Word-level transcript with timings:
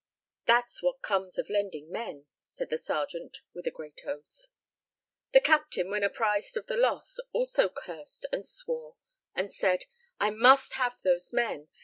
"That's 0.47 0.81
what 0.81 1.03
comes 1.03 1.37
of 1.37 1.47
lending 1.47 1.91
men," 1.91 2.25
said 2.41 2.71
the 2.71 2.79
sergeant 2.79 3.41
with 3.53 3.67
a 3.67 3.69
great 3.69 4.01
oath. 4.03 4.47
The 5.31 5.39
captain, 5.39 5.91
when 5.91 6.03
apprised 6.03 6.57
of 6.57 6.65
the 6.65 6.75
loss, 6.75 7.19
also 7.33 7.69
cursed 7.69 8.25
and 8.33 8.43
swore 8.43 8.95
and 9.35 9.53
said, 9.53 9.83
"I 10.19 10.31
must 10.31 10.73
have 10.73 10.99
those 11.03 11.31
men. 11.31 11.69